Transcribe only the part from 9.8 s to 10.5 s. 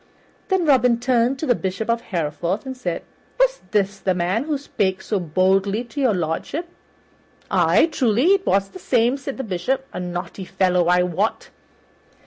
"a naughty